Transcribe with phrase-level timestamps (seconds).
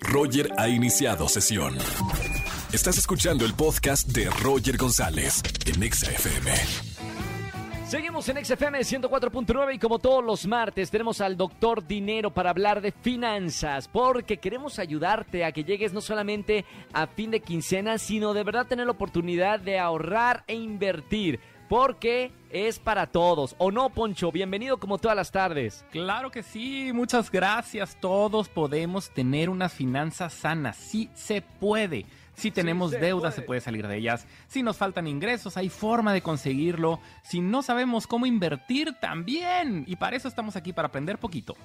[0.00, 1.76] Roger ha iniciado sesión.
[2.72, 6.50] Estás escuchando el podcast de Roger González en Exa FM.
[7.86, 12.82] Seguimos en XFM 104.9 y como todos los martes tenemos al doctor Dinero para hablar
[12.82, 18.34] de finanzas porque queremos ayudarte a que llegues no solamente a fin de quincena sino
[18.34, 23.54] de verdad tener la oportunidad de ahorrar e invertir porque es para todos.
[23.58, 24.32] ¿O no, Poncho?
[24.32, 25.84] Bienvenido como todas las tardes.
[25.90, 27.98] Claro que sí, muchas gracias.
[28.00, 30.76] Todos podemos tener unas finanzas sanas.
[30.76, 32.06] Sí se puede.
[32.34, 34.26] Si tenemos deudas, se puede salir de ellas.
[34.46, 37.00] Si nos faltan ingresos, hay forma de conseguirlo.
[37.22, 39.84] Si no sabemos cómo invertir, también.
[39.88, 41.56] Y para eso estamos aquí, para aprender poquito.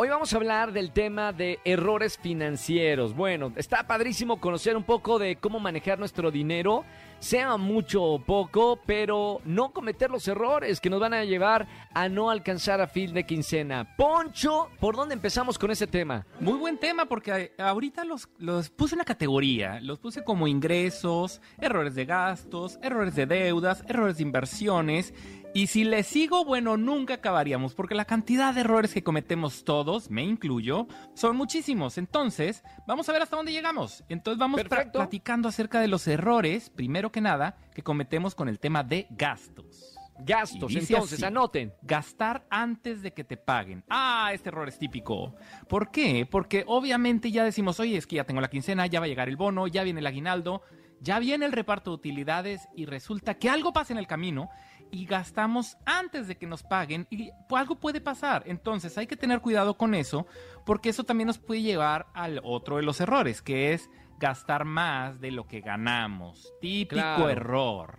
[0.00, 3.16] Hoy vamos a hablar del tema de errores financieros.
[3.16, 6.84] Bueno, está padrísimo conocer un poco de cómo manejar nuestro dinero,
[7.18, 12.08] sea mucho o poco, pero no cometer los errores que nos van a llevar a
[12.08, 13.96] no alcanzar a fin de quincena.
[13.96, 16.26] Poncho, ¿por dónde empezamos con ese tema?
[16.40, 21.40] Muy buen tema porque ahorita los, los puse en una categoría, los puse como ingresos,
[21.60, 25.14] errores de gastos, errores de deudas, errores de inversiones
[25.54, 30.10] y si le sigo, bueno, nunca acabaríamos, porque la cantidad de errores que cometemos todos,
[30.10, 31.98] me incluyo, son muchísimos.
[31.98, 34.04] Entonces, vamos a ver hasta dónde llegamos.
[34.08, 34.60] Entonces, vamos
[34.92, 39.94] platicando acerca de los errores, primero que nada, que cometemos con el tema de gastos.
[40.20, 41.72] Gastos, entonces, anoten.
[41.82, 43.84] Gastar antes de que te paguen.
[43.88, 45.34] Ah, este error es típico.
[45.68, 46.26] ¿Por qué?
[46.28, 49.28] Porque obviamente ya decimos, oye, es que ya tengo la quincena, ya va a llegar
[49.28, 50.62] el bono, ya viene el aguinaldo,
[51.00, 54.50] ya viene el reparto de utilidades y resulta que algo pasa en el camino
[54.90, 58.42] y gastamos antes de que nos paguen y algo puede pasar.
[58.46, 60.26] Entonces hay que tener cuidado con eso
[60.66, 63.88] porque eso también nos puede llevar al otro de los errores, que es
[64.18, 66.52] gastar más de lo que ganamos.
[66.60, 67.98] Típico error.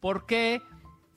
[0.00, 0.62] ¿Por qué?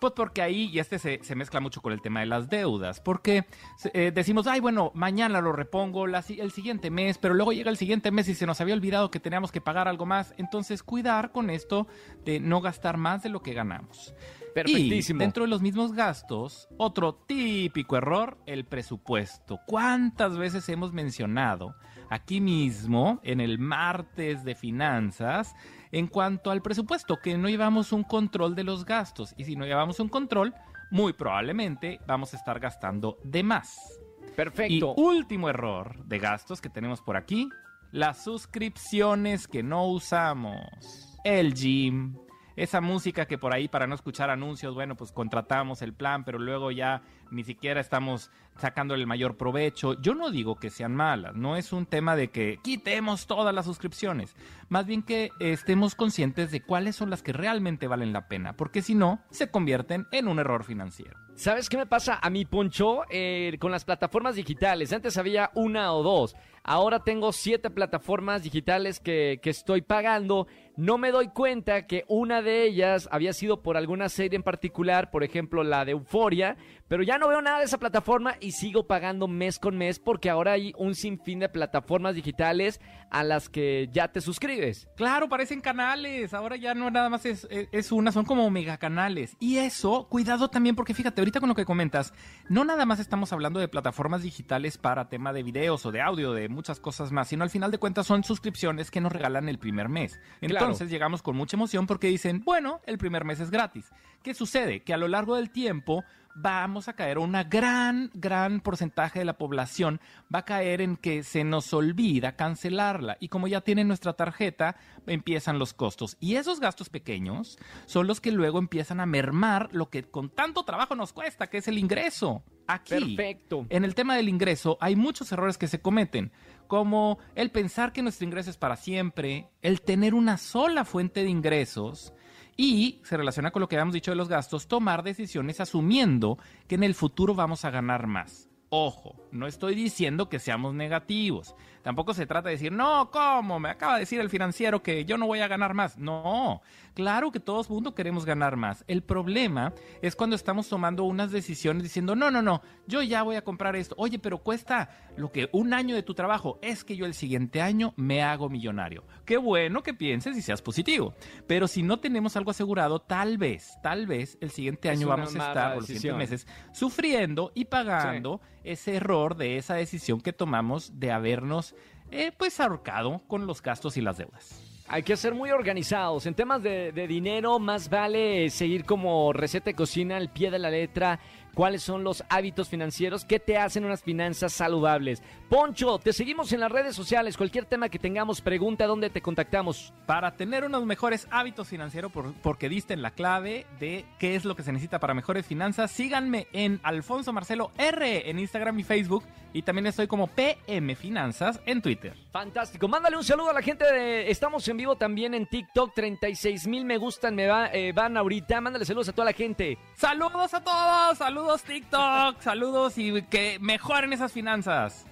[0.00, 3.44] Pues porque ahí, y este se, mezcla mucho con el tema de las deudas, porque
[3.92, 8.10] eh, decimos, ay, bueno, mañana lo repongo el siguiente mes, pero luego llega el siguiente
[8.10, 10.32] mes y se nos había olvidado que teníamos que pagar algo más.
[10.38, 11.86] Entonces, cuidar con esto
[12.24, 14.14] de no gastar más de lo que ganamos.
[14.54, 15.18] Perfectísimo.
[15.18, 19.60] Y dentro de los mismos gastos, otro típico error, el presupuesto.
[19.66, 21.74] ¿Cuántas veces hemos mencionado
[22.10, 25.54] aquí mismo, en el martes de finanzas,
[25.92, 29.34] en cuanto al presupuesto, que no llevamos un control de los gastos?
[29.36, 30.54] Y si no llevamos un control,
[30.90, 34.00] muy probablemente vamos a estar gastando de más.
[34.36, 34.94] Perfecto.
[34.96, 37.48] Y último error de gastos que tenemos por aquí,
[37.92, 41.18] las suscripciones que no usamos.
[41.24, 42.16] El gym,
[42.62, 46.38] esa música que por ahí para no escuchar anuncios, bueno, pues contratamos el plan, pero
[46.38, 47.00] luego ya
[47.30, 50.00] ni siquiera estamos sacando el mayor provecho.
[50.00, 53.66] Yo no digo que sean malas, no es un tema de que quitemos todas las
[53.66, 54.36] suscripciones,
[54.68, 58.82] más bien que estemos conscientes de cuáles son las que realmente valen la pena, porque
[58.82, 61.18] si no, se convierten en un error financiero.
[61.40, 64.92] ¿Sabes qué me pasa a mi poncho eh, con las plataformas digitales?
[64.92, 66.36] Antes había una o dos.
[66.62, 70.46] Ahora tengo siete plataformas digitales que, que, estoy pagando.
[70.76, 75.10] No me doy cuenta que una de ellas había sido por alguna serie en particular,
[75.10, 78.86] por ejemplo la de Euforia, pero ya no veo nada de esa plataforma y sigo
[78.86, 82.80] pagando mes con mes porque ahora hay un sinfín de plataformas digitales
[83.10, 84.88] a las que ya te suscribes.
[84.96, 86.32] Claro, parecen canales.
[86.32, 89.36] Ahora ya no nada más es, es, una, son como megacanales.
[89.40, 92.12] Y eso, cuidado también porque fíjate, ahorita con lo que comentas,
[92.48, 96.32] no nada más estamos hablando de plataformas digitales para tema de videos o de audio,
[96.32, 99.58] de muchas cosas más, sino al final de cuentas son suscripciones que nos regalan el
[99.58, 100.20] primer mes.
[100.40, 103.90] Entonces llegamos con mucha emoción porque dicen, bueno, el primer mes es gratis.
[104.22, 104.82] ¿Qué sucede?
[104.82, 106.04] Que a lo largo del tiempo
[106.34, 110.00] vamos a caer, una gran, gran porcentaje de la población
[110.32, 113.16] va a caer en que se nos olvida cancelarla.
[113.20, 114.76] Y como ya tienen nuestra tarjeta,
[115.06, 116.16] empiezan los costos.
[116.20, 120.64] Y esos gastos pequeños son los que luego empiezan a mermar lo que con tanto
[120.64, 122.42] trabajo nos cuesta, que es el ingreso.
[122.66, 123.66] Aquí, Perfecto.
[123.68, 126.30] en el tema del ingreso, hay muchos errores que se cometen,
[126.68, 131.30] como el pensar que nuestro ingreso es para siempre, el tener una sola fuente de
[131.30, 132.12] ingresos,
[132.56, 136.38] y se relaciona con lo que habíamos dicho de los gastos, tomar decisiones asumiendo
[136.68, 138.49] que en el futuro vamos a ganar más.
[138.72, 141.56] Ojo, no estoy diciendo que seamos negativos.
[141.82, 143.58] Tampoco se trata de decir, no, ¿cómo?
[143.58, 145.98] Me acaba de decir el financiero que yo no voy a ganar más.
[145.98, 146.62] No,
[146.94, 148.84] claro que todo mundo queremos ganar más.
[148.86, 149.72] El problema
[150.02, 153.74] es cuando estamos tomando unas decisiones diciendo, no, no, no, yo ya voy a comprar
[153.74, 153.96] esto.
[153.98, 156.60] Oye, pero cuesta lo que un año de tu trabajo.
[156.62, 159.02] Es que yo el siguiente año me hago millonario.
[159.24, 161.14] Qué bueno que pienses y seas positivo.
[161.48, 165.38] Pero si no tenemos algo asegurado, tal vez, tal vez el siguiente año vamos a
[165.38, 170.98] estar, o los siguientes meses, sufriendo y pagando ese error de esa decisión que tomamos
[171.00, 171.74] de habernos
[172.10, 174.70] eh, pues ahorcado con los gastos y las deudas.
[174.92, 176.26] Hay que ser muy organizados.
[176.26, 180.68] En temas de, dinero, más vale seguir como receta de cocina al pie de la
[180.68, 181.20] letra,
[181.54, 185.22] cuáles son los hábitos financieros que te hacen unas finanzas saludables.
[185.48, 187.36] Poncho, te seguimos en las redes sociales.
[187.36, 189.92] Cualquier tema que tengamos, pregunta dónde te contactamos.
[190.06, 194.44] Para tener unos mejores hábitos financieros, por- porque diste en la clave de qué es
[194.44, 198.84] lo que se necesita para mejores finanzas, síganme en Alfonso Marcelo R en Instagram y
[198.84, 199.24] Facebook.
[199.52, 202.14] Y también estoy como PM Finanzas en Twitter.
[202.30, 202.86] Fantástico.
[202.86, 204.30] Mándale un saludo a la gente de...
[204.30, 205.92] Estamos en vivo también en TikTok.
[205.94, 208.60] 36 mil me gustan, me va- eh, van ahorita.
[208.60, 209.76] Mándale saludos a toda la gente.
[209.96, 215.04] Saludos a todos, saludos TikTok, saludos y que mejoren esas finanzas.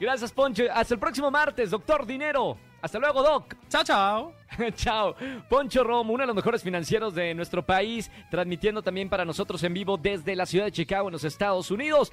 [0.00, 0.64] Gracias, Poncho.
[0.72, 2.56] Hasta el próximo martes, doctor Dinero.
[2.82, 3.54] Hasta luego, Doc.
[3.68, 4.32] Chao, chao.
[4.76, 5.14] Chao.
[5.50, 9.74] Poncho Romo, uno de los mejores financieros de nuestro país, transmitiendo también para nosotros en
[9.74, 12.12] vivo desde la ciudad de Chicago, en los Estados Unidos.